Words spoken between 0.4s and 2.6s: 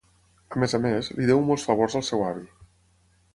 A més a més, li deu molts favors al seu avi.